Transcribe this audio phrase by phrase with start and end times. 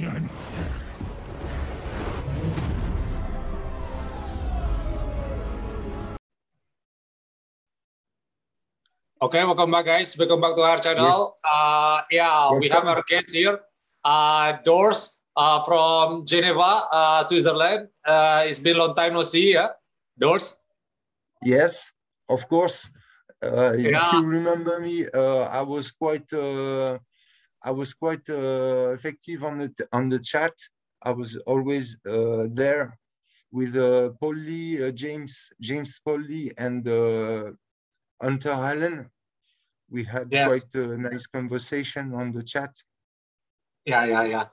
[0.00, 0.16] Okay,
[9.44, 10.16] welcome back, guys.
[10.16, 11.36] Welcome back to our channel.
[11.36, 11.52] Yes.
[11.52, 12.60] Uh, yeah, welcome.
[12.60, 13.60] we have our guest here,
[14.02, 17.88] uh, Dours uh, from Geneva, uh, Switzerland.
[18.02, 19.68] Uh, it's been a long time no see, yeah?
[20.18, 20.56] Dours?
[21.44, 21.92] Yes,
[22.30, 22.88] of course.
[23.42, 23.90] Uh, yeah.
[23.92, 26.96] If you remember me, uh, I was quite, uh,
[27.62, 30.52] I was quite uh, effective on the on the chat.
[31.02, 32.98] I was always uh, there
[33.52, 37.52] with uh, Paul Lee, uh, James James Paul Lee, and uh,
[38.20, 39.10] Hunter Allen.
[39.90, 40.48] We had yes.
[40.48, 42.72] quite a nice conversation on the chat.
[43.84, 44.44] Yeah, yeah, yeah.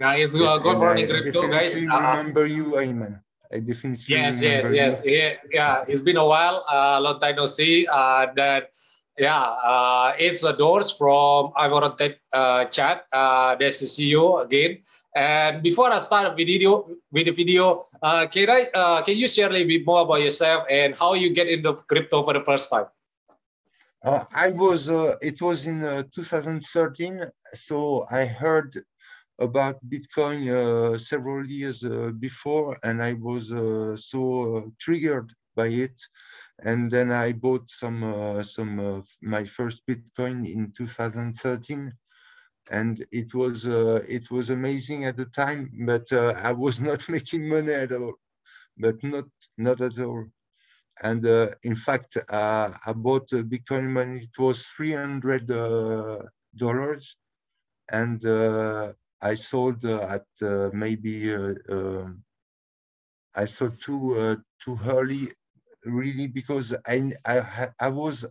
[0.00, 1.82] Yeah, it's yes, good morning, crypto, guys.
[1.82, 3.20] I uh, remember you, Ayman.
[3.52, 5.02] I definitely yes, yes, yes.
[5.04, 7.86] Yeah, yeah, it's been a while, a uh, long time no see.
[7.86, 8.70] Uh, that
[9.18, 13.06] yeah, uh, it's a Dours from Ivan on Tech uh, chat.
[13.12, 14.78] Uh, nice to see you again.
[15.14, 19.26] And before I start a video with the video, uh, can I uh, can you
[19.26, 22.44] share a little bit more about yourself and how you get into crypto for the
[22.44, 22.86] first time?
[24.04, 24.90] Uh, I was.
[24.90, 27.22] Uh, it was in uh, 2013.
[27.54, 28.76] So I heard
[29.38, 31.84] about Bitcoin uh, several years
[32.20, 33.48] before, and I was
[33.96, 35.98] so triggered by it.
[36.62, 41.92] And then I bought some uh, some of my first Bitcoin in 2013,
[42.70, 45.70] and it was uh, it was amazing at the time.
[45.86, 48.14] But I was not making money at all,
[48.78, 49.26] but not
[49.58, 50.24] not at all.
[51.02, 51.24] And
[51.62, 55.46] in fact, I bought Bitcoin when it was 300
[56.56, 57.16] dollars,
[57.90, 58.24] and
[59.20, 62.22] I sold uh, at uh, maybe uh, um,
[63.34, 65.28] I sold too too early,
[65.86, 68.26] really because I I I was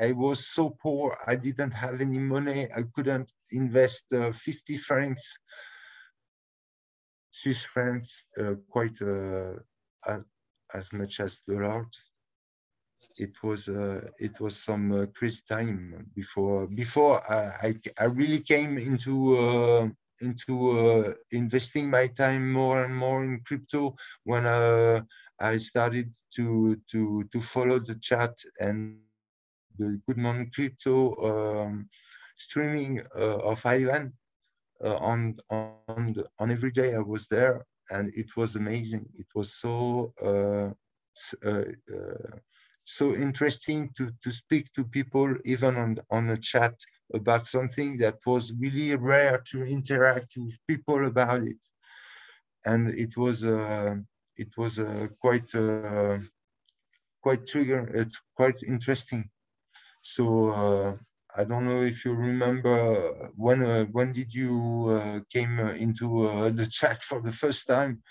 [0.00, 1.16] I was so poor.
[1.26, 2.68] I didn't have any money.
[2.76, 5.38] I couldn't invest 50 francs
[7.30, 9.54] Swiss francs, uh, quite uh,
[10.74, 12.10] as much as dollars.
[13.18, 19.94] It was uh, it was some crazy time before before I I really came into
[20.20, 25.02] into uh, investing my time more and more in crypto when uh,
[25.40, 28.98] I started to to to follow the chat and
[29.78, 31.88] the Good Morning Crypto um,
[32.36, 34.12] streaming uh, of Ivan
[34.82, 39.08] uh, on on the, on every day I was there and it was amazing.
[39.14, 40.70] It was so uh,
[41.46, 41.64] uh,
[42.84, 46.74] so interesting to to speak to people even on on a chat
[47.14, 51.64] about something that was really rare to interact with people about it.
[52.66, 53.96] And it was uh,
[54.36, 56.18] it was uh, quite uh,
[57.22, 57.90] quite trigger.
[57.94, 59.30] It's quite interesting.
[60.02, 60.96] So uh,
[61.36, 66.66] I don't know if you remember when uh, when did you uh, came into the
[66.70, 68.02] chat for the first time,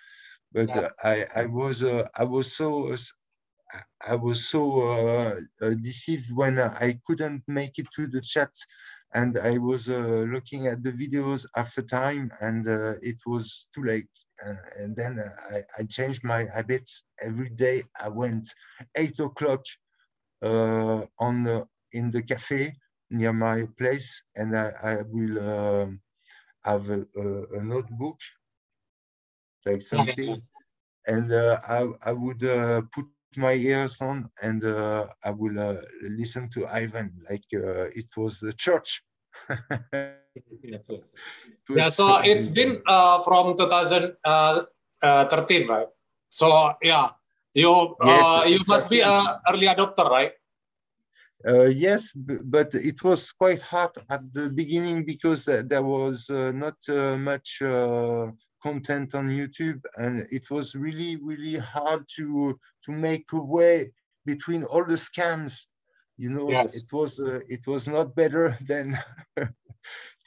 [0.51, 0.89] but yeah.
[1.03, 2.95] I I was I was so
[4.07, 8.51] I was so uh, uh, deceived when I couldn't make it to the chat
[9.13, 13.83] and I was uh, looking at the videos after time and uh, it was too
[13.83, 14.09] late.
[14.45, 17.03] And, and then I, I, changed my habits.
[17.23, 18.47] Every day I went
[18.95, 19.63] eight o'clock
[20.41, 22.73] uh, on the, in the cafe
[23.09, 26.01] near my place and I, I will um,
[26.63, 28.19] have a, a, a, notebook,
[29.65, 30.41] like something,
[31.07, 33.05] and uh, I, I would uh, put
[33.37, 38.39] my ears on and uh, I will uh, listen to Ivan like uh, it was
[38.39, 39.03] the church.
[41.69, 44.63] yeah, so it's been uh, from 2013, uh,
[45.03, 45.25] uh,
[45.69, 45.87] right?
[46.29, 47.09] So yeah,
[47.53, 50.31] you yes, you must be an early adopter, right?
[51.69, 56.75] yes, but it was quite hard at the beginning because there was not
[57.19, 57.61] much
[58.61, 63.91] content on YouTube, and it was really, really hard to to make a way
[64.25, 65.67] between all the scams.
[66.17, 66.75] You know, yes.
[66.75, 68.97] it was uh, it was not better than
[69.37, 69.47] it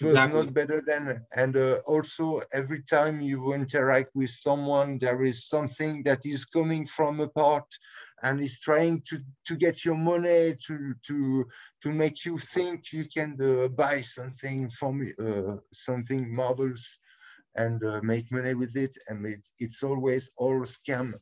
[0.00, 0.44] was exactly.
[0.44, 6.02] not better than, and uh, also every time you interact with someone, there is something
[6.04, 7.66] that is coming from a part
[8.22, 11.44] and is trying to to get your money to to
[11.82, 16.98] to make you think you can uh, buy something from uh, something marvelous
[17.56, 18.96] and uh, make money with it.
[19.08, 21.14] And it's, it's always all scam.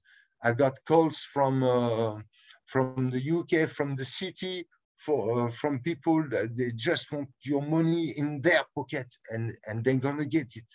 [0.42, 2.20] I got calls from uh,
[2.66, 4.66] from the UK, from the city,
[4.96, 9.84] for uh, from people that they just want your money in their pocket, and and
[9.84, 10.70] they're gonna get it.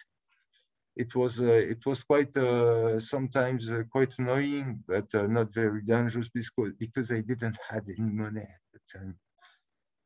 [0.95, 6.29] It was uh, it was quite uh, sometimes uh, quite annoying, but not very dangerous
[6.29, 9.17] because because I didn't had any money at the time.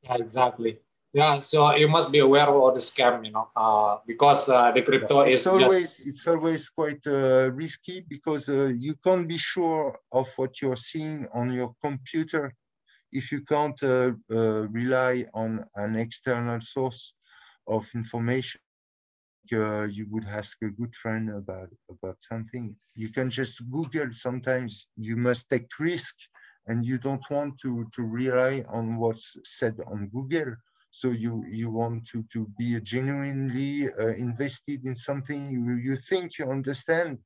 [0.04, 0.80] Yeah, exactly.
[1.18, 4.72] Yeah, so you must be aware of all the scam, you know, uh, because uh,
[4.72, 6.08] the crypto it's is always just...
[6.08, 11.28] it's always quite uh, risky because uh, you can't be sure of what you're seeing
[11.34, 12.54] on your computer
[13.12, 17.16] if you can't uh, uh, rely on an external source
[17.66, 18.62] of information.
[19.98, 22.66] you would ask a good friend about about something.
[22.94, 24.10] You can just Google.
[24.12, 24.72] Sometimes
[25.08, 26.16] you must take risk,
[26.68, 29.28] and you don't want to to rely on what's
[29.58, 30.52] said on Google
[31.00, 36.40] so you you want to to be genuinely uh, invested in something you you think
[36.40, 37.20] you understand.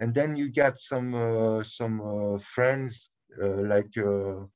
[0.00, 3.10] And then you get some uh, some uh, friends
[3.42, 4.46] uh, like uh,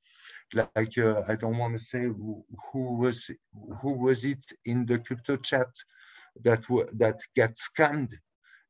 [0.54, 3.30] like uh, I don't want to say who, who, was
[3.82, 5.72] who was it in the crypto chat
[6.44, 6.62] that
[7.02, 8.12] that got scammed.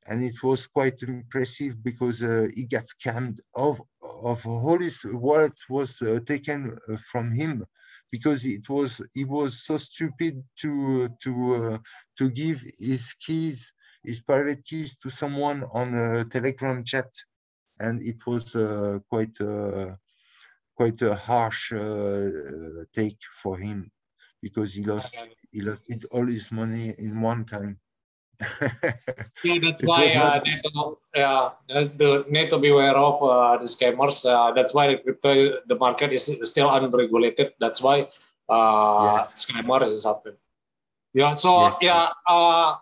[0.09, 2.21] And it was quite impressive because
[2.57, 3.81] he got scammed of
[4.25, 6.79] of all his wallet was taken
[7.13, 7.65] from him
[8.11, 11.79] because it was he was so stupid to to uh,
[12.19, 13.73] to give his keys
[14.05, 17.11] his private keys to someone on a telegram chat.
[17.81, 19.95] And it was uh, quite uh,
[20.75, 22.31] quite a harsh uh,
[22.95, 23.91] take for him
[24.43, 25.17] because he lost
[25.53, 27.79] he lost all his money in one time
[29.43, 33.65] yeah, that's why uh, need to, yeah, the, need to be aware of uh, the
[33.65, 34.25] scammers.
[34.25, 37.53] Uh, that's why the crypto the market is still unregulated.
[37.59, 38.07] That's why
[38.49, 39.45] uh, yes.
[39.45, 40.39] scammer is happening.
[41.15, 41.33] Yeah.
[41.33, 42.09] So yes, yeah.
[42.29, 42.77] Uh,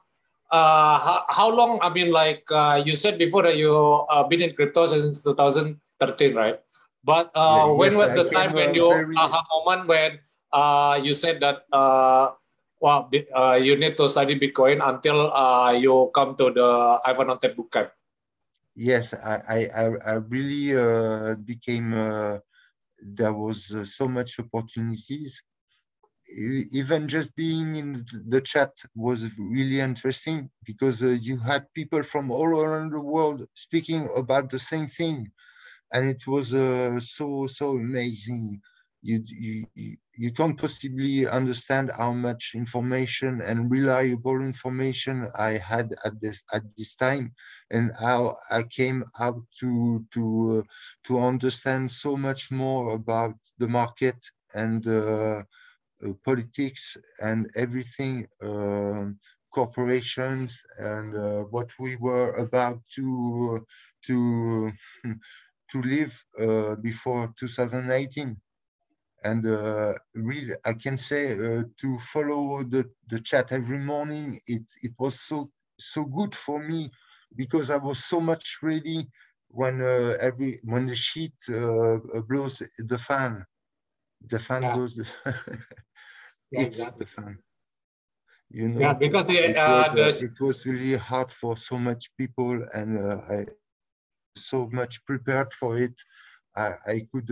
[0.51, 1.79] uh, how, how, long?
[1.83, 6.35] I mean, like uh, you said before that you uh, been in crypto since 2013,
[6.35, 6.61] right?
[7.03, 9.17] But uh, yeah, when yes, was the I time when you very...
[9.17, 10.19] aha moment when
[10.53, 12.33] uh, you said that uh,
[12.81, 17.39] well, uh, you need to study Bitcoin until uh, you come to the Ivan on
[17.57, 17.91] boot camp.
[18.75, 22.39] Yes, I, I, I really uh, became, uh,
[23.01, 25.43] there was uh, so much opportunities.
[26.73, 32.31] Even just being in the chat was really interesting because uh, you had people from
[32.31, 35.31] all around the world speaking about the same thing.
[35.93, 36.51] And it was
[37.09, 38.61] so, so amazing
[39.07, 46.21] you, you, you can't possibly understand how much information and reliable information I had at
[46.21, 47.33] this at this time,
[47.71, 50.25] and how I came out to to
[50.59, 50.63] uh,
[51.07, 54.19] to understand so much more about the market
[54.55, 55.43] and uh,
[56.05, 59.19] uh, politics and everything, um,
[59.55, 63.65] corporations and uh, what we were about to
[64.07, 64.73] to
[65.71, 68.37] to live uh, before 2018
[69.25, 74.63] and uh, really I can say uh, to follow the, the chat every morning it
[74.83, 76.91] it was so so good for me
[77.37, 79.07] because I was so much ready
[79.49, 81.99] when uh, every when the sheet uh,
[82.29, 83.45] blows the fan
[84.29, 84.75] the fan yeah.
[84.75, 85.07] blows the
[86.53, 87.05] it's exactly.
[87.05, 87.39] the fan
[88.51, 92.11] you know yeah because it, uh, was, uh, it was really hard for so much
[92.17, 93.47] people and I
[94.37, 95.95] so much prepared for it
[96.57, 97.31] I, I could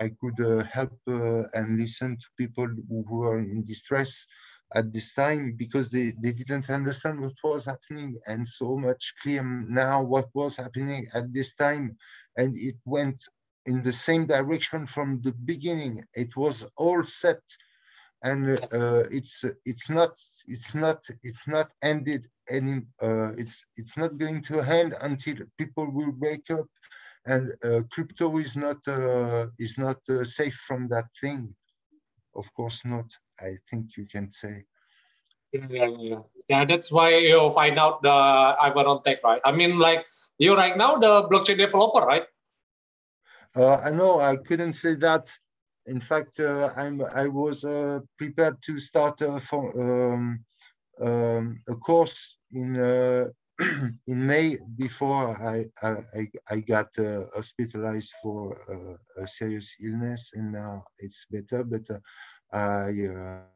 [0.00, 4.26] I could uh, help uh, and listen to people who were in distress
[4.74, 9.42] at this time because they, they didn't understand what was happening and so much clear
[9.44, 11.96] now what was happening at this time.
[12.36, 13.20] And it went
[13.66, 16.04] in the same direction from the beginning.
[16.14, 17.40] It was all set
[18.22, 20.10] and uh, it's it's not
[20.48, 25.90] it's not it's not ended any uh, it's it's not going to end until people
[25.90, 26.66] will wake up
[27.26, 31.54] and uh, crypto is not uh, is not uh, safe from that thing.
[32.34, 33.10] Of course not.
[33.40, 34.64] I think you can say.
[35.52, 36.18] Yeah, yeah, yeah.
[36.48, 39.40] yeah that's why you find out the Ivan Tech, right?
[39.44, 40.06] I mean, like
[40.38, 42.24] you right now, the blockchain developer, right?
[43.54, 45.30] Uh, I know I couldn't say that.
[45.86, 50.44] In fact, uh, I'm I was uh, prepared to start for, um,
[51.00, 52.76] um, a course in
[54.06, 60.52] in May, before I I, I got uh, hospitalized for uh, a serious illness, and
[60.52, 61.64] now it's better.
[61.64, 62.00] But uh,
[62.52, 63.46] I uh,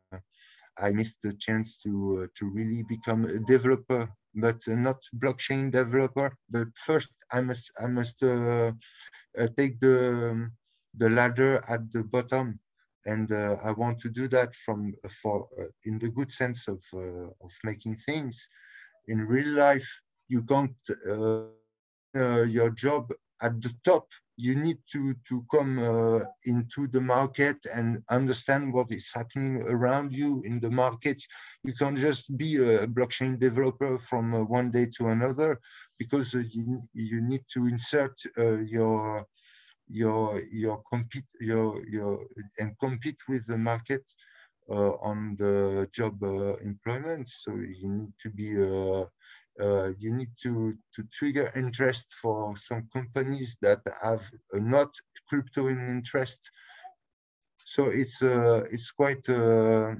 [0.49, 0.91] I missed
[1.23, 1.49] the chance
[1.83, 6.31] to uh, to really become a developer, but not blockchain developer.
[6.51, 8.21] But first, I must I must
[9.57, 10.51] take the
[10.97, 12.59] the ladder at the bottom
[13.07, 14.93] and uh, I want to do that from
[15.23, 18.49] for uh, in the good sense of uh, of making things
[19.11, 19.89] in real life,
[20.29, 20.77] you can't
[21.09, 21.45] uh,
[22.17, 23.13] uh, your job
[23.43, 24.07] at the top.
[24.37, 30.13] You need to to come uh, into the market and understand what is happening around
[30.15, 31.21] you in the market.
[31.63, 35.61] You can't just be a blockchain developer from uh, one day to another
[35.99, 39.27] because uh, you you need to insert uh, your
[39.89, 42.27] your your compete your your
[42.59, 44.05] and compete with the market
[44.69, 47.29] on the job uh, employment.
[47.29, 49.05] So you need to be uh,
[49.61, 54.23] uh, you need to, to trigger interest for some companies that have
[54.55, 54.89] not
[55.29, 56.51] crypto in interest.
[57.65, 59.95] So it's uh, it's quite uh,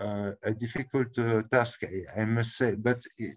[0.00, 1.14] a difficult
[1.50, 2.74] task, I, I, must say.
[2.74, 3.36] But it,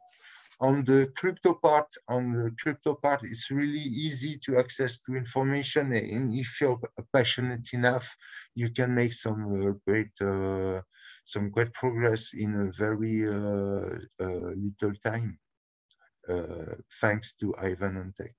[0.60, 5.94] on the crypto part, on the crypto part, it's really easy to access to information.
[5.94, 6.80] And if you're
[7.14, 8.16] passionate enough,
[8.56, 10.82] you can make some uh, great, uh,
[11.26, 15.38] some great progress in a very uh, uh little time,
[16.28, 18.36] uh, thanks to Ivan on Tech.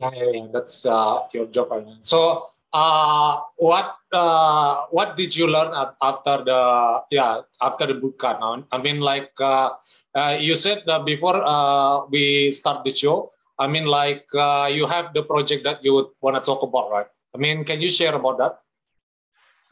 [0.00, 0.46] Yeah, yeah, yeah.
[0.52, 1.68] that's uh, your job.
[2.02, 5.72] So uh, what uh, what did you learn
[6.02, 8.64] after the yeah after the bootcamp?
[8.72, 9.70] I mean, like uh,
[10.14, 13.32] uh, you said before uh, we start the show.
[13.58, 16.90] I mean, like uh, you have the project that you would want to talk about,
[16.90, 17.06] right?
[17.34, 18.60] I mean, can you share about that?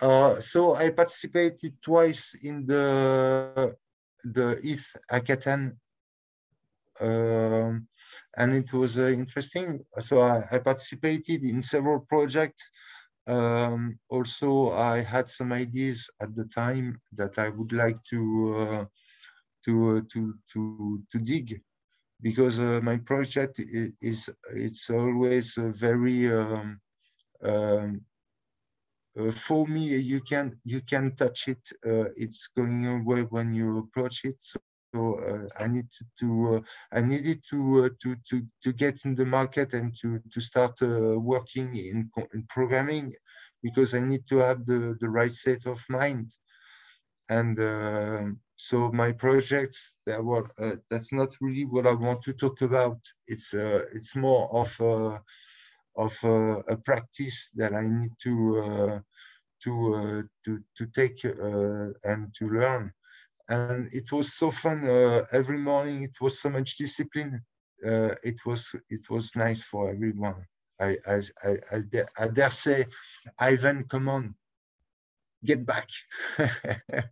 [0.01, 3.77] Uh, so I participated twice in the
[4.25, 5.77] the ETH hackathon,
[7.01, 7.87] um,
[8.37, 9.81] and it was uh, interesting.
[9.99, 12.71] So I, I, participated in several projects
[13.27, 18.85] um, also, I had some ideas at the time that I would like to uh,
[19.65, 21.61] to uh, to to to dig
[22.23, 26.81] because uh, my project is, it's always very um,
[27.43, 28.01] um,
[29.19, 33.79] uh, for me you can you can touch it uh, it's going away when you
[33.79, 34.59] approach it so
[34.95, 35.89] so uh, I need
[36.21, 36.61] to, uh,
[36.97, 40.81] I needed to, uh, to, to, to get in the market and to, to start
[40.81, 43.15] working in, in programming
[43.63, 46.33] because I need to have the, the right state of mind.
[47.29, 48.25] And uh,
[48.55, 52.99] so my projects, that were, uh, that's not really what I want to talk about.
[53.27, 55.21] It's uh, it's more of a,
[55.97, 59.03] of a, a, practice that I need to
[59.65, 62.93] to to to take and to learn
[63.49, 67.41] and it was so fun uh, every morning it was so much discipline.
[67.85, 70.45] Uh, it was it was nice for everyone.
[70.81, 72.85] I, I, I, I, dare, I dare say
[73.39, 74.35] ivan come on
[75.45, 75.89] get back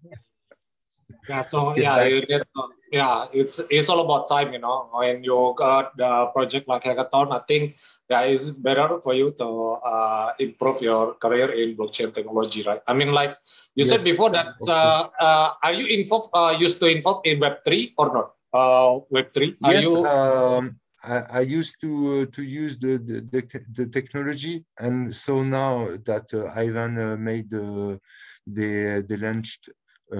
[1.28, 2.46] yeah so yeah you get,
[2.92, 7.32] yeah it's it's all about time you know when you got the project like hackathon
[7.32, 7.76] i think
[8.10, 9.48] yeah it's better for you to
[9.84, 12.82] uh, improve your career in blockchain technology right?
[12.86, 13.36] I mean like
[13.74, 17.40] you yes, said before that uh, uh, are you involved uh, used to involve in
[17.40, 18.28] web3 or not?
[18.52, 21.90] Uh, web3 are yes, you um, I, I, used to
[22.22, 23.42] uh, to use the, the, the
[23.74, 27.98] the technology, and so now that Ivan made the
[28.46, 29.68] they they launched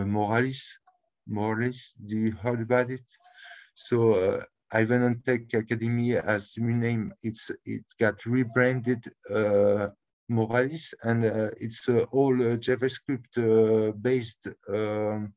[0.02, 0.72] Moralis,
[1.26, 1.94] Morris.
[2.04, 3.04] Do you heard about it?
[3.74, 7.12] So uh, Ivan on Tech Academy has renamed.
[7.22, 9.88] It's it got rebranded uh,
[10.30, 15.32] Moralis, and uh, it's uh, all uh, JavaScript uh, based um,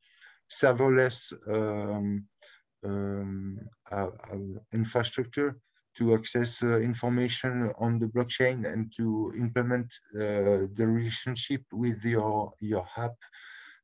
[0.50, 2.26] serverless um,
[2.84, 3.60] um,
[4.74, 5.58] infrastructure
[5.96, 13.16] to access information on the blockchain and to implement the relationship with your your app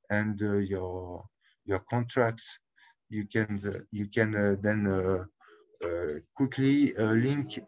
[0.09, 1.25] and your
[1.65, 2.59] your contracts,
[3.09, 5.25] you can uh, you can uh, then uh,
[6.35, 7.59] quickly link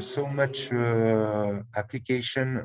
[0.00, 0.72] so much
[1.76, 2.60] application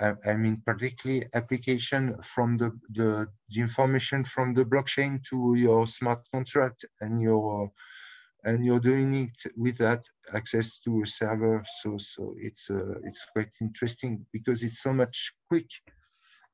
[0.00, 6.28] I, mean, particularly application from the, the, the information from the blockchain to your smart
[6.32, 7.72] contract and your
[8.44, 11.64] and you're doing it with that access to a server.
[11.82, 15.68] So so it's uh, it's quite interesting because it's so much quick.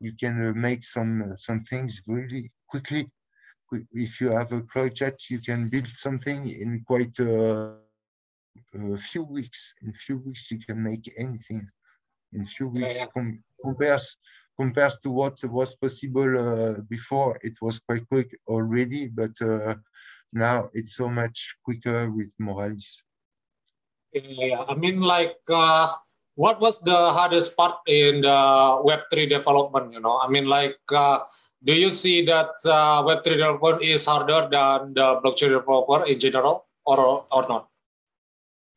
[0.03, 3.03] You can uh, make some some things really quickly.
[3.93, 7.77] If you have a project, you can build something in quite a,
[8.75, 9.75] a few weeks.
[9.83, 11.63] In few weeks, you can make anything.
[12.33, 13.13] In few weeks, yeah, yeah.
[13.15, 13.27] Com
[13.65, 14.19] compares
[14.59, 17.39] compares to what was possible uh, before.
[17.43, 19.77] It was quite quick already, but uh,
[20.33, 23.05] now it's so much quicker with Moralis.
[24.13, 25.95] Yeah, I mean, like uh,
[26.35, 29.93] what was the hardest part in the Web3 development?
[29.93, 31.21] You know, I mean, like, uh,
[31.63, 36.67] do you see that uh, Web3 development is harder than the blockchain developer in general,
[36.87, 37.69] or or not?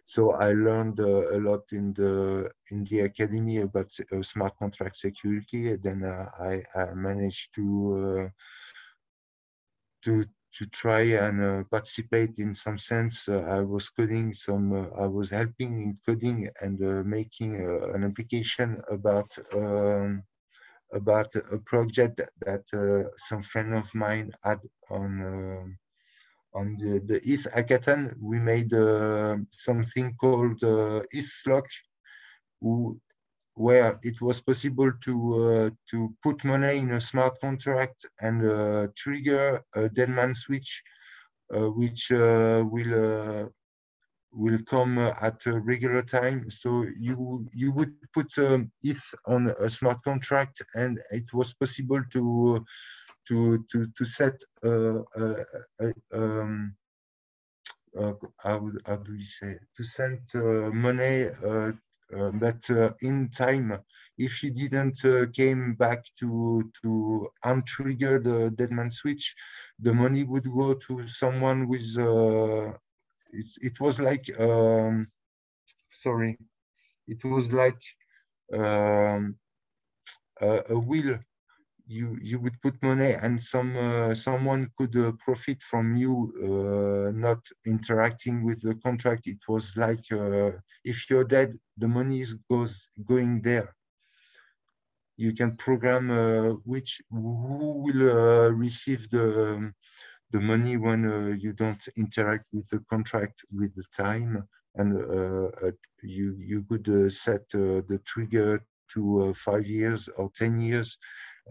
[0.04, 4.97] so I learned uh, a lot in the in the academy about uh, smart contract
[4.97, 5.71] security.
[5.73, 8.30] And then uh, I, I, managed to
[10.02, 10.25] to
[10.56, 13.28] to try and uh, participate in some sense.
[13.28, 17.56] Uh, I was coding some, uh, I was helping in coding and making
[17.95, 20.23] an application about um,
[20.92, 22.64] about a project that,
[23.16, 25.78] some friend of mine had on um,
[26.56, 31.68] on the, the ETH hackathon, we made uh, something called uh, ETHlock,
[32.60, 32.98] who,
[33.54, 38.86] where it was possible to uh, to put money in a smart contract and uh,
[38.96, 40.82] trigger a dead man switch,
[41.54, 43.50] uh, which uh, will
[44.32, 46.50] will come at a regular time.
[46.50, 52.02] So you you would put um, ETH on a smart contract, and it was possible
[52.12, 52.64] to
[53.28, 55.45] to to to set uh, uh,
[55.80, 56.76] uh, um,
[58.42, 60.21] how, how do you say to send
[60.73, 61.28] money
[62.35, 62.62] but
[63.02, 63.78] in time.
[64.18, 64.99] If you didn't
[65.35, 69.35] came back to to untrigger the deadman switch
[69.80, 71.97] the money would go to someone with
[73.62, 75.06] it was like um,
[75.90, 76.38] sorry
[77.09, 77.83] it was like
[78.52, 79.37] um,
[80.40, 81.18] a, a wheel
[81.87, 86.12] you you would put money and some uh, someone could uh, profit from you
[86.43, 89.26] uh, not interacting with the contract.
[89.26, 90.50] It was like uh,
[90.85, 93.75] if you're dead the money is goes going there.
[95.16, 99.72] You can program uh, which who will uh, receive the
[100.33, 104.42] the money when you don't interact with the contract with the time
[104.75, 104.92] and
[106.03, 108.61] you you could set the trigger
[108.92, 110.99] to five years or 10 years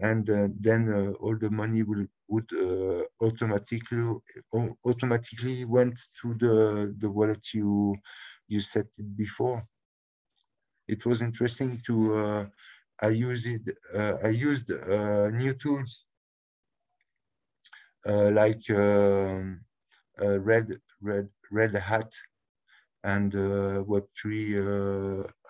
[0.00, 4.04] and uh, then uh, all the money will would uh, automatically
[4.84, 7.94] automatically went to the the wallet you
[8.48, 9.66] you set it before.
[10.88, 12.48] It was interesting to
[13.02, 13.76] I used it.
[14.24, 16.06] I used new tools
[18.06, 19.60] like um,
[20.18, 20.68] red
[21.00, 22.10] red red hat
[23.04, 24.56] and uh, Web3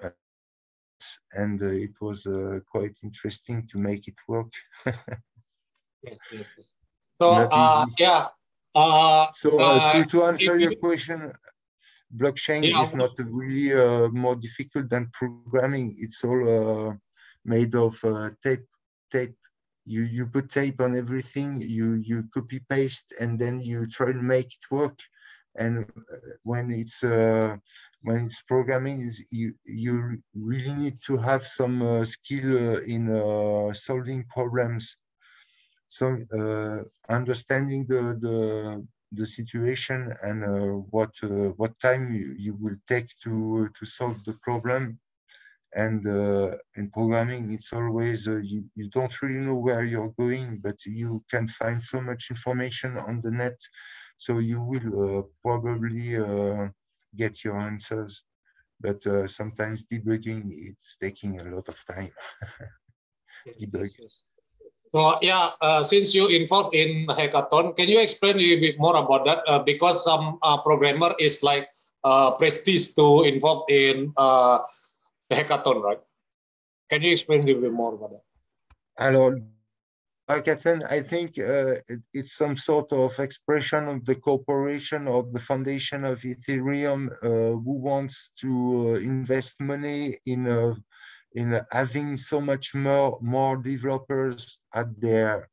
[0.04, 0.10] uh,
[1.32, 4.52] and uh, it was uh, quite interesting to make it work.
[4.86, 4.94] yes,
[6.04, 6.66] yes, yes.
[7.18, 8.28] So uh, yeah.
[8.74, 11.32] Uh, so uh, to, to answer your question,
[12.14, 12.82] blockchain yeah.
[12.82, 15.96] is not really uh, more difficult than programming.
[15.98, 16.96] It's all
[17.44, 17.98] made of
[18.42, 18.66] tape.
[19.12, 19.36] Tape.
[19.88, 21.60] You you put tape on everything.
[21.60, 24.98] You you copy paste, and then you try to make it work
[25.58, 27.56] and uh, when it's uh,
[28.02, 34.24] when it's programming is you you really need to have some uh, skill in solving
[34.24, 34.98] problems.
[35.88, 36.16] So
[37.08, 43.08] understanding the the the situation and uh, what uh, what time you, you, will take
[43.22, 44.98] to to solve the problem.
[45.74, 50.78] And uh, in programming it's always you, you don't really know where you're going but
[50.86, 53.58] you can find so much information on the net
[54.16, 56.68] so you will uh, probably uh,
[57.16, 58.22] get your answers,
[58.80, 62.10] but uh, sometimes debugging it's taking a lot of time.
[63.46, 64.22] yes, yes, yes.
[64.92, 68.96] So yeah, uh, since you involved in hackathon, can you explain a little bit more
[68.96, 69.38] about that?
[69.46, 71.68] Uh, because some uh, programmer is like
[72.38, 74.62] prestige to involve in the
[75.30, 76.00] hackathon, right?
[76.88, 78.22] Can you explain a little bit more about that?
[78.98, 79.34] Alors,
[80.28, 85.40] hackathon, I think uh, it, it's some sort of expression of the corporation of the
[85.40, 87.28] foundation of Ethereum uh,
[87.62, 90.74] who wants to uh, invest money in uh,
[91.34, 95.48] in having so much more more developers at their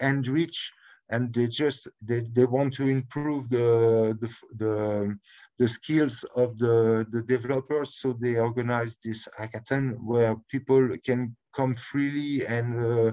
[0.00, 0.72] end reach
[1.10, 5.18] and they just they, they want to improve the the, the
[5.58, 11.74] the skills of the, the developers so they organize this hackathon where people can come
[11.74, 13.12] freely and uh,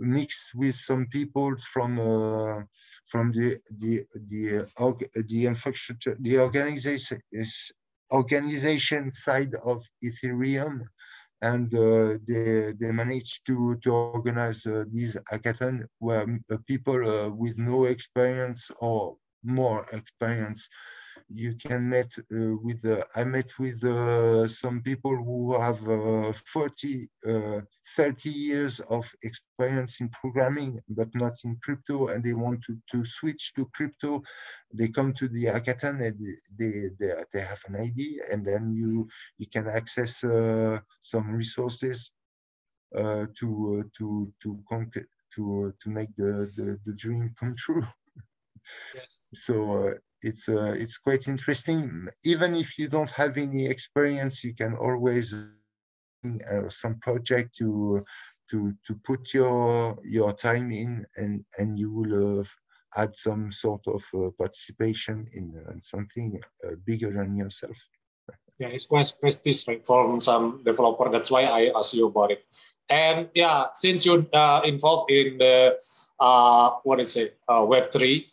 [0.00, 2.62] mix with some people from uh,
[3.06, 4.66] from the the the
[5.28, 7.20] the infrastructure the organization
[8.12, 10.80] organization side of Ethereum,
[11.42, 17.30] and uh, they they managed to to organize uh, these hackathon where uh, people uh,
[17.30, 20.68] with no experience or more experience
[21.32, 26.32] you can meet uh, with uh, i met with uh, some people who have uh,
[26.52, 27.60] 40 uh,
[27.96, 33.04] 30 years of experience in programming but not in crypto and they want to, to
[33.04, 34.22] switch to crypto
[34.74, 36.18] they come to the hackathon and
[36.58, 42.12] they, they, they have an idea and then you you can access uh, some resources
[42.92, 47.86] to to to conquer to to make the, the, the dream come true
[48.96, 49.22] yes.
[49.34, 52.08] so it's uh, it's quite interesting.
[52.24, 55.34] Even if you don't have any experience, you can always
[56.24, 58.04] uh, some project to
[58.50, 62.44] to to put your your time in, and and you will uh,
[62.96, 67.76] add some sort of uh, participation in, uh, something uh, bigger than yourself.
[68.58, 71.08] Yeah, it's quite prestige from some developer.
[71.10, 72.44] That's why I asked you about it.
[72.90, 74.26] And yeah, since you're
[74.64, 75.78] involved in the
[76.82, 78.26] what is it, Web three,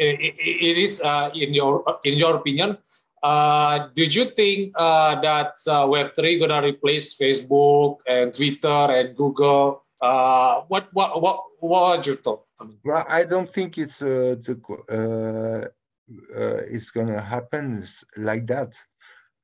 [0.00, 2.78] it, it is uh, in your in your opinion.
[3.22, 5.54] Uh, did you think uh, that
[5.88, 9.84] Web three gonna replace Facebook and Twitter and Google?
[10.00, 12.44] What what what what you thought?
[12.60, 14.48] I mean, well, I don't think it's it's
[16.90, 17.84] gonna happen
[18.16, 18.74] like that.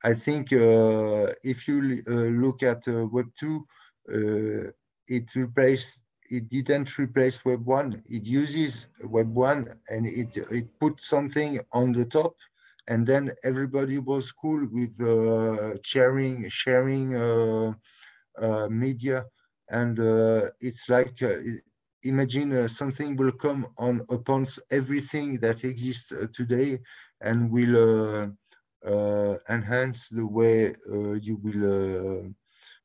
[0.03, 3.65] I think uh, if you uh, look at uh, Web two,
[4.11, 4.71] uh,
[5.07, 8.03] it replaced it didn't replace Web 1.
[8.09, 12.35] It uses Web 1 and it, it put something on the top.
[12.87, 17.73] And then everybody was cool with uh, sharing sharing uh,
[18.41, 19.25] uh, media.
[19.69, 21.35] And uh, it's like uh,
[22.03, 26.79] imagine uh, something will come on upon everything that exists today
[27.21, 28.31] and will
[29.49, 30.73] enhance the way
[31.19, 32.33] you will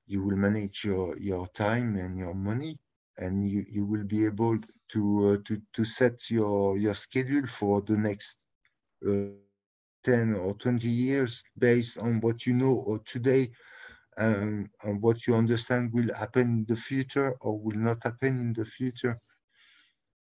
[0.06, 2.78] you will manage your your time and your money
[3.18, 4.58] and you, you will be able
[4.90, 8.38] to, uh, to, to set your, your schedule for the next
[9.06, 9.26] uh,
[10.04, 13.48] 10 or 20 years based on what you know or today
[14.18, 18.52] um, and what you understand will happen in the future or will not happen in
[18.52, 19.18] the future.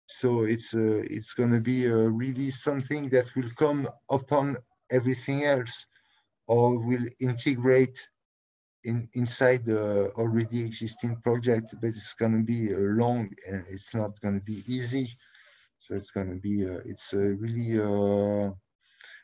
[0.06, 4.58] So it's uh, it's going to be uh, really something that will come upon
[4.90, 5.86] everything else
[6.46, 7.98] or will integrate
[8.84, 13.94] in, inside the already existing project, but it's going to be uh, long and it's
[13.94, 15.08] not going to be easy.
[15.78, 18.50] So it's going to be, uh, it's uh, really, uh,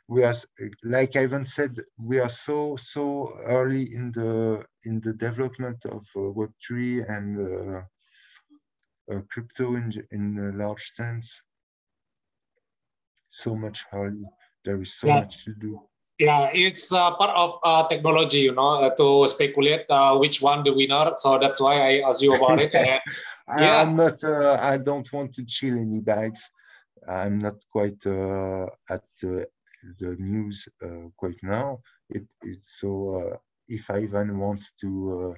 [0.08, 0.34] we are,
[0.82, 6.20] like Ivan said, we are so, so early in the, in the development of uh,
[6.20, 7.82] Web3 and
[9.10, 11.40] uh, crypto in, in a large sense.
[13.28, 14.24] So much early.
[14.64, 15.20] There is so yeah.
[15.20, 15.80] much to do
[16.20, 20.62] yeah, it's uh, part of uh, technology, you know, uh, to speculate uh, which one
[20.62, 21.12] the winner.
[21.16, 22.74] So that's why I asked you about it.
[22.74, 22.86] And,
[23.58, 23.80] yeah.
[23.80, 24.22] I'm not.
[24.22, 26.52] Uh, I don't want to chill any bags.
[27.08, 29.46] I'm not quite uh, at the
[30.18, 30.68] news
[31.16, 31.80] quite now.
[32.10, 35.34] It, it so if Ivan wants to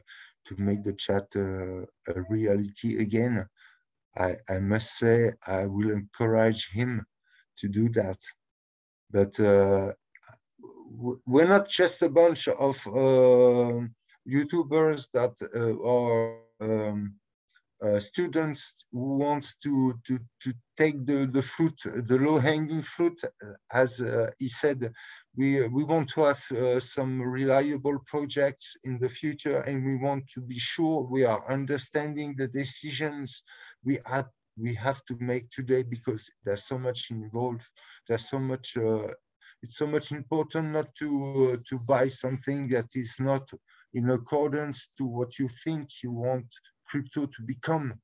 [0.46, 1.86] to make the chat a
[2.28, 3.46] reality again,
[4.18, 7.06] I, I must say I will encourage him
[7.58, 8.18] to do that.
[9.12, 9.38] But
[11.26, 13.86] we're not just a bunch of uh,
[14.28, 17.14] YouTubers that uh, are um,
[17.82, 23.20] uh, students who wants to to to take the the fruit, the low hanging fruit,
[23.72, 24.92] as uh, he said.
[25.36, 30.28] We we want to have uh, some reliable projects in the future, and we want
[30.34, 33.42] to be sure we are understanding the decisions
[33.84, 37.66] we have we have to make today because there's so much involved.
[38.06, 39.08] There's so much uh,
[39.62, 41.08] it's so much important not to
[41.52, 43.48] uh, to buy something that is not
[43.94, 46.46] in accordance to what you think you want
[46.86, 47.94] crypto to become.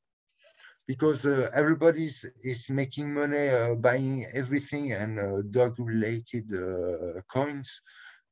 [0.87, 2.09] Because uh, everybody
[2.43, 7.83] is making money uh, buying everything and uh, dog related uh, coins.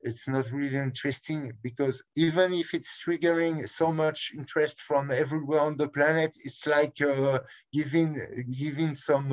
[0.02, 5.76] It's not really interesting because even if it's triggering so much interest from everywhere on
[5.76, 7.40] the planet it's like uh,
[7.72, 8.10] giving
[8.50, 9.28] giving some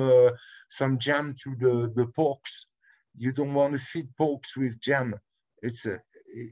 [0.68, 2.54] some jam to the the porks
[3.16, 5.14] you don't want to feed porks with jam.
[5.62, 5.98] It's a,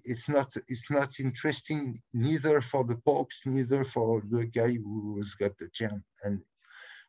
[0.05, 5.57] it's not it's not interesting neither for the porks, neither for the guy who's got
[5.59, 6.03] the jam.
[6.22, 6.40] And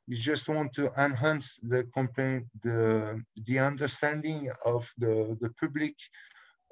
[0.08, 5.96] you just want to enhance the complaint, the the understanding of the the public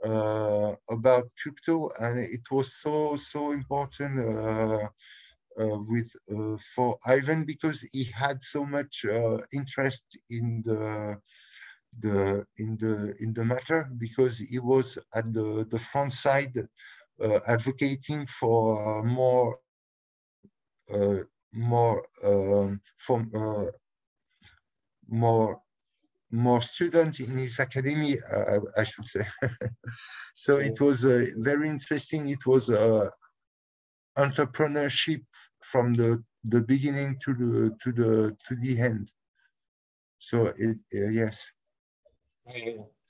[0.03, 4.19] uh, about crypto, and it was so so important.
[4.19, 4.89] Uh,
[5.59, 11.19] uh, with uh, for Ivan because he had so much uh, interest in the
[11.99, 16.55] the in the in the matter because he was at the the front side
[17.21, 19.57] uh, advocating for more
[20.93, 21.19] uh,
[21.53, 23.71] more um, from uh,
[25.07, 25.61] more
[26.31, 29.25] more students in his academy, uh, I should say.
[30.33, 32.29] so it was uh, very interesting.
[32.29, 33.09] It was uh,
[34.17, 35.23] entrepreneurship
[35.61, 39.11] from the the beginning to the to the to the end.
[40.17, 41.49] So it uh, yes.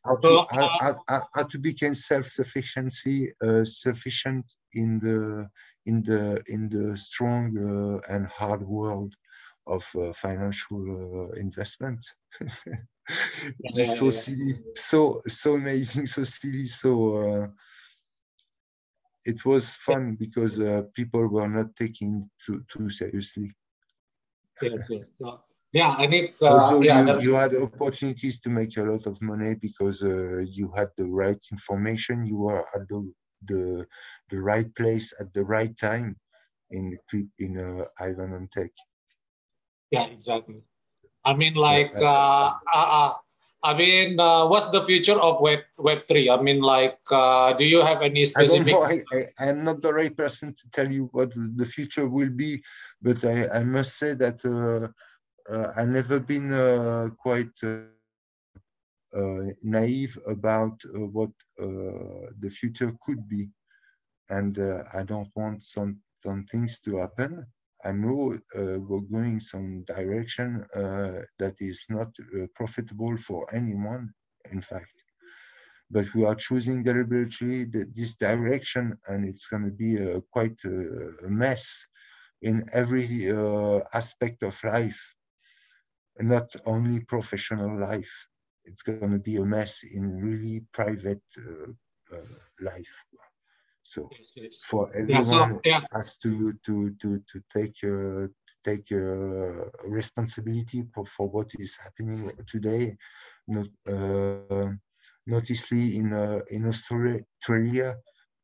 [0.06, 5.48] How to, how, how, how to become self-sufficiency uh, sufficient in the
[5.86, 9.14] in the in the strong uh, and hard world
[9.68, 12.04] of uh, financial uh, investment.
[12.40, 16.94] it's so silly, so so amazing, so silly, so.
[17.44, 17.48] Uh,
[19.24, 23.54] it was fun because uh, people were not taking too too seriously.
[24.62, 25.06] Yes, yes.
[25.18, 25.42] So,
[25.74, 29.22] yeah, and it's uh, also yeah, you, you had opportunities to make a lot of
[29.22, 32.26] money because uh, you had the right information.
[32.26, 33.12] You were at the
[33.46, 33.86] the
[34.30, 36.18] the right place at the right time
[36.72, 36.98] in
[37.40, 38.72] in uh, Ivan on Tech.
[39.92, 40.64] Yeah, exactly.
[41.24, 43.14] I mean, like, uh, uh, uh,
[43.64, 46.30] I mean, uh, what's the future of Web Web three?
[46.30, 48.68] I mean, like, uh, do you have any specific?
[48.68, 49.18] I don't know.
[49.40, 52.64] I, I, am not the right person to tell you what the future will be,
[53.02, 54.44] but I, I must say that
[55.52, 57.82] I've never been uh, quite uh,
[59.62, 63.50] naive about what the future could be,
[64.30, 64.58] and
[64.94, 67.46] I don't want some some things to happen.
[67.84, 74.14] I know uh, we're going some direction uh, that is not uh, profitable for anyone,
[74.52, 75.04] in fact.
[75.90, 79.98] But we are choosing deliberately this direction, and it's going to be
[80.32, 81.86] quite a, mess
[82.42, 83.30] in every
[83.94, 85.14] aspect of life,
[86.20, 88.28] not only professional life.
[88.66, 91.72] It's going to be a mess in really private uh,
[92.16, 92.22] uh,
[92.60, 93.06] life.
[93.84, 94.64] So yes, yes.
[94.64, 95.82] for everyone yeah, so, yeah.
[95.92, 101.78] has to to to to take uh, to take uh, responsibility for, for what is
[101.84, 102.96] happening today.
[103.48, 104.70] Not, uh,
[105.26, 107.98] noticely in uh, in Australia,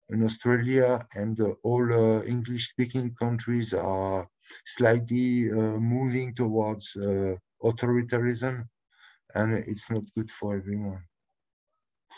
[0.09, 4.27] in Australia, and uh, all uh, English-speaking countries are
[4.65, 6.97] slightly uh, moving towards
[7.63, 8.65] authoritarianism,
[9.35, 11.03] and it's not good for everyone.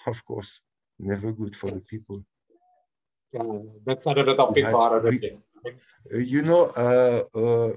[0.07, 0.61] Of course,
[0.99, 1.81] never good for yes.
[1.81, 2.23] the people.
[3.31, 5.37] Yeah, that's another topic for another day.
[5.65, 7.73] Uh, you know, uh, uh,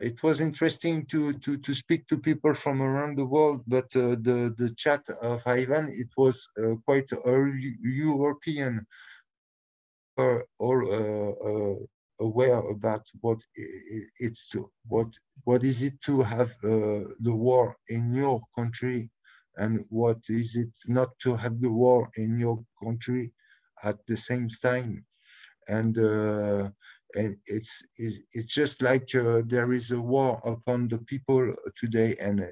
[0.00, 4.16] it was interesting to, to, to speak to people from around the world, but uh,
[4.20, 8.86] the, the chat of Ivan, it was uh, quite early European,
[10.18, 11.86] uh, all
[12.20, 13.40] aware about what
[14.18, 15.08] it's to, what
[15.44, 19.10] what is it to have the war in your country,
[19.56, 23.32] and what is it not to have the war in your country
[23.84, 25.04] at the same time.
[25.68, 26.70] And, uh,
[27.14, 32.16] and it's, it's, it's just like uh, there is a war upon the people today
[32.20, 32.44] and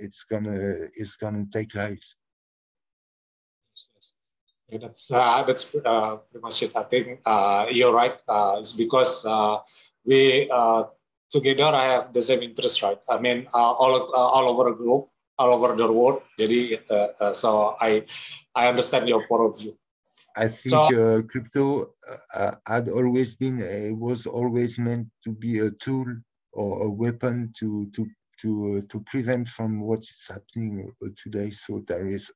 [0.00, 2.16] it's gonna, it's gonna take lives.
[4.68, 6.72] Yeah, that's uh, that's uh, pretty much it.
[6.74, 8.18] I think uh, you're right.
[8.26, 9.62] Uh, it's because uh,
[10.04, 10.84] we uh,
[11.30, 12.98] together I have the same interest, right?
[13.08, 15.06] I mean, uh, all uh, all over the globe,
[15.38, 16.22] all over the world.
[16.34, 18.02] Jadi, uh, uh, so I
[18.58, 19.78] I understand your point of view.
[20.34, 21.94] I think so, uh, crypto
[22.34, 26.10] uh, had always been, uh, was always meant to be a tool
[26.52, 28.02] or a weapon to to
[28.42, 30.90] to uh, to prevent from what's happening
[31.22, 31.50] today.
[31.50, 32.34] So there is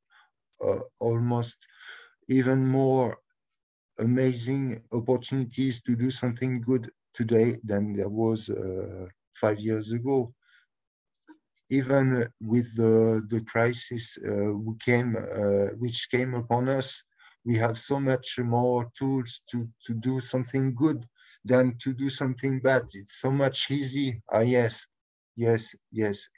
[0.62, 1.66] uh, almost
[2.30, 3.18] even more
[3.98, 10.32] amazing opportunities to do something good today than there was uh, five years ago.
[11.70, 17.02] Even with the the crisis uh, we came, uh, which came upon us,
[17.44, 21.04] we have so much more tools to, to do something good
[21.44, 22.82] than to do something bad.
[22.94, 24.22] It's so much easy.
[24.32, 24.86] Ah, yes,
[25.36, 26.28] yes, yes.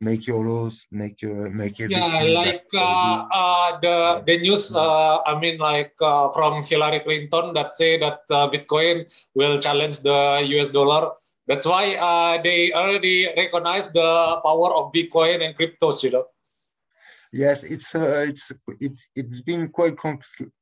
[0.00, 2.02] Make your laws, make your make everything.
[2.02, 4.74] Yeah, like uh, uh, the the news.
[4.74, 10.00] Uh, I mean, like uh, from Hillary Clinton that say that uh, Bitcoin will challenge
[10.00, 10.68] the U.S.
[10.68, 11.10] dollar.
[11.48, 16.04] That's why uh, they already recognize the power of Bitcoin and cryptos.
[16.04, 16.26] You know.
[17.32, 19.96] Yes, it's uh, it's it, it's been quite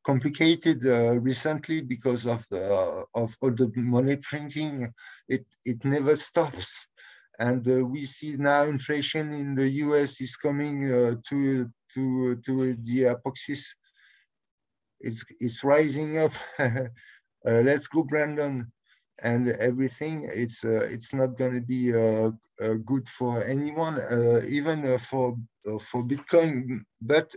[0.05, 4.92] complicated uh, recently because of the of all the money printing.
[5.29, 6.88] It it never stops,
[7.38, 10.20] and uh, we see now inflation in the U.S.
[10.20, 13.64] is coming uh, to to to the apoxis.
[15.01, 16.33] It's it's rising up.
[17.46, 18.72] Uh, let's go, Brandon
[19.22, 24.01] and everything it's uh, it's not going to be uh, uh, good for anyone
[24.49, 25.37] even for
[25.81, 27.35] for bitcoin but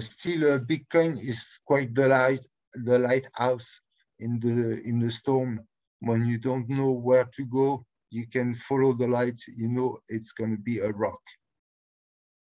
[0.00, 3.80] still bitcoin is quite the light the lighthouse
[4.18, 5.60] in the in the storm
[6.00, 9.40] when you don't know where to go you can follow the light.
[9.56, 11.22] You know it's going to be a rock,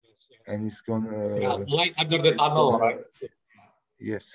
[0.02, 0.40] Yes, yes.
[0.48, 1.40] and it's gonna.
[1.40, 3.00] yeah, light under the tunnel, gonna- right?
[3.98, 4.34] Yes.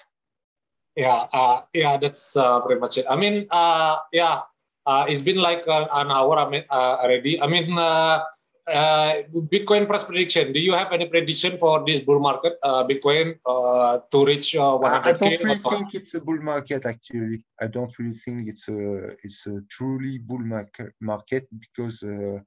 [0.96, 3.06] Yeah, uh, yeah, that's uh, pretty much it.
[3.10, 4.42] I mean, uh, yeah,
[4.86, 6.36] uh, it's been like uh, an hour.
[6.40, 7.40] I mean, uh, already.
[7.42, 8.24] I mean, uh,
[8.70, 10.54] uh, Bitcoin price prediction.
[10.54, 12.54] Do you have any prediction for this bull market?
[12.64, 15.20] Uh, Bitcoin uh, to reach uh, I, I 100k?
[15.20, 16.86] don't really think it's a bull market.
[16.86, 22.40] Actually, I don't really think it's a it's a truly bull market market because uh,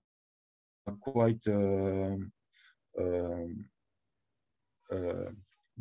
[1.00, 2.32] quite um,
[2.98, 3.64] um,
[4.92, 5.30] uh,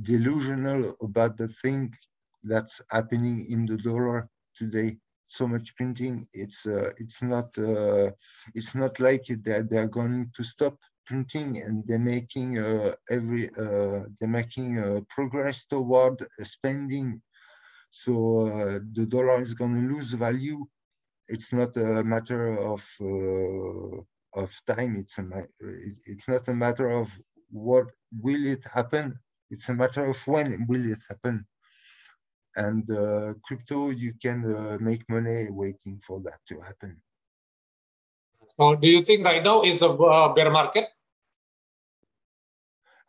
[0.02, 1.94] delusional about the thing
[2.44, 4.98] that's happening in the dollar today.
[5.38, 6.28] So much printing.
[6.34, 8.12] It's uh, it's not uh,
[8.54, 13.50] it's not like they're they're going to stop printing and they're making uh, every
[14.18, 14.70] they're making
[15.16, 16.18] progress toward
[16.56, 17.22] spending.
[17.92, 18.12] So
[18.98, 20.60] the dollar is going to lose value.
[21.30, 22.82] It's not a matter of
[24.44, 24.98] of time.
[24.98, 25.24] It's a
[26.12, 27.08] it's not a matter of
[27.52, 27.88] what
[28.26, 29.18] will it happen.
[29.50, 31.46] It's a matter of when will it happen.
[32.56, 37.02] And uh, crypto, you can uh, make money waiting for that to happen.
[38.46, 40.86] So, do you think right now is a uh, bear market?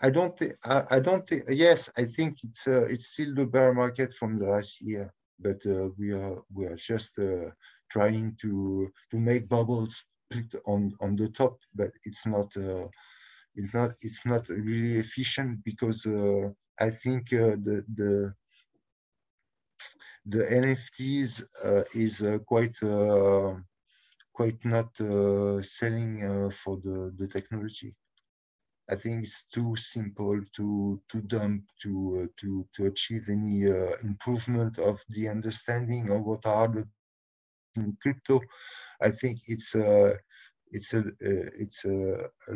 [0.01, 0.55] I don't think.
[0.65, 1.45] I, I don't think.
[1.49, 5.65] Yes, I think it's uh, it's still the bear market from the last year, but
[5.67, 7.51] uh, we are we are just uh,
[7.89, 12.57] trying to to make bubbles split on on the top, but it's not.
[12.57, 12.89] Uh,
[13.55, 13.95] it's not.
[14.01, 16.51] It's not really efficient because uh,
[16.81, 18.35] I think uh, the the
[20.27, 23.55] the NFTs uh, is uh, quite uh,
[24.33, 24.97] quite not
[25.63, 27.95] selling for the the technology.
[28.91, 33.97] I think it's too simple to to dump to uh, to to achieve any uh,
[34.03, 36.87] improvement of the understanding of what are the
[37.77, 38.41] in crypto.
[39.01, 40.19] I think it's a
[40.71, 42.55] it's a it's a, a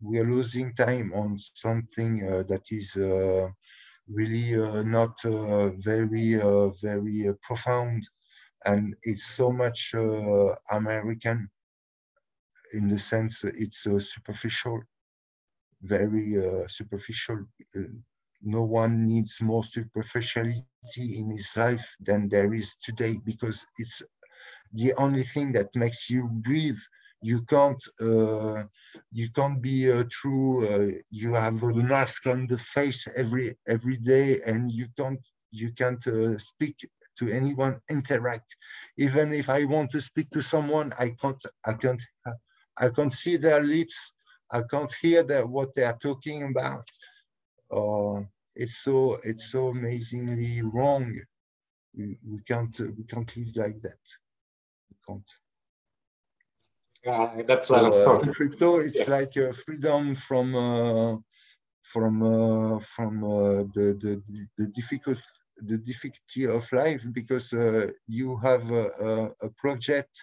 [0.00, 2.96] we are losing time on something uh, that is
[4.08, 8.02] really uh, not uh, very uh, very profound,
[8.64, 9.94] and it's so much
[10.70, 11.48] American
[12.72, 14.82] in the sense it's superficial
[15.82, 16.36] very
[16.68, 17.38] superficial.
[18.42, 23.80] No one needs more superficiality in his life than there is today because it's
[24.72, 26.78] the only thing that makes you breathe.
[27.24, 28.64] You can't, uh,
[29.10, 30.68] you can't be uh, true.
[30.68, 35.72] Uh, you have a mask on the face every every day, and you can't you
[35.72, 36.76] can't uh, speak
[37.18, 38.54] to anyone, interact.
[38.98, 41.42] Even if I want to speak to someone, I can't.
[41.64, 42.02] I can't.
[42.76, 44.12] I can't see their lips.
[44.52, 46.86] I can't hear that what they are talking about.
[47.70, 48.20] Uh,
[48.54, 51.18] it's so it's so amazingly wrong.
[51.96, 54.04] We, we can't we can't live like that.
[54.90, 55.30] We can't.
[57.04, 59.08] Yeah, that's So, uh, uh, crypto, it's Yeah.
[59.08, 61.16] like uh, freedom from uh,
[61.92, 65.20] from uh, from uh, the, the the- the difficult
[65.70, 70.14] the difficulty of life because uh, you have a, a, a project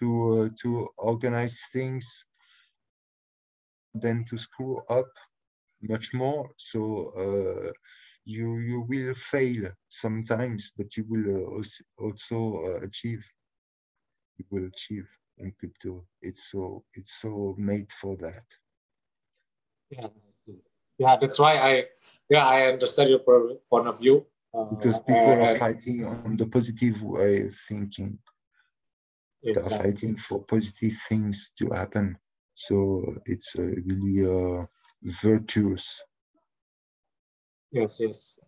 [0.00, 2.06] to uh, to organize things,
[3.94, 5.10] then to screw up
[5.82, 6.50] much more.
[6.58, 6.80] So
[7.24, 7.72] uh,
[8.24, 11.62] you you will fail sometimes, but you will uh,
[12.04, 13.24] also uh, achieve.
[14.38, 16.04] You will achieve in crypto.
[16.20, 18.44] It's so it's so made for that.
[19.90, 20.08] Yeah,
[20.98, 21.84] yeah, that's why I
[22.28, 24.26] yeah I understand your point of view.
[24.52, 28.18] Uh, because people are fighting on the positive way of thinking.
[29.42, 32.16] They are fighting for positive things to happen.
[32.54, 34.64] So it's uh, really uh,
[35.02, 36.02] virtuous.
[37.70, 38.38] Yes, yes.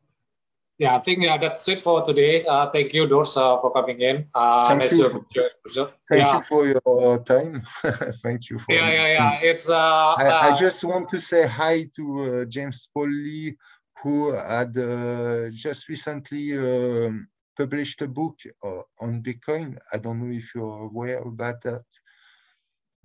[0.78, 2.44] Yeah, I think yeah, that's it for today.
[2.44, 4.26] Uh, thank you, Dours, uh, for coming in.
[4.34, 6.34] Uh, Thank you to for- Thank yeah.
[6.34, 7.62] you for your time.
[8.22, 8.74] Thank you for.
[8.74, 9.38] yeah, yeah, yeah.
[9.42, 13.56] It's uh, I, I uh, just want to say hi to uh, James Paul Lee,
[14.02, 19.78] who had uh, just recently um, published a book uh, on Bitcoin.
[19.94, 21.84] I don't know if you're aware about that.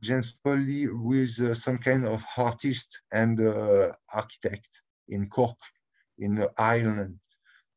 [0.01, 5.57] James Paul Lee, who is uh, some kind of artist and uh, architect in Cork,
[6.19, 7.17] in Ireland.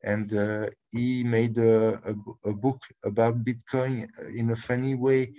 [0.05, 2.01] And uh, he made a
[2.45, 5.33] a book about Bitcoin in a funny way,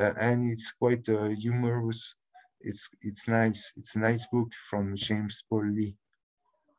[0.00, 2.14] uh, and it's quite uh, humorous
[2.60, 3.72] it's it's nice.
[3.76, 5.96] It's a nice book from James Paul Lee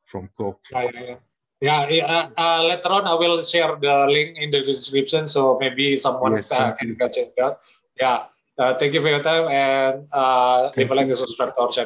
[0.06, 0.60] from Cork.
[0.72, 1.16] yeah, yeah,
[1.62, 1.90] yeah.
[1.90, 5.98] yeah uh, uh, later on, I will share the link in the description, so maybe
[5.98, 7.58] someone Yes, uh, can check it.
[8.00, 8.26] Yeah.
[8.58, 11.78] Uh, thank you for your time and uh, leave a like subscribe to our channel.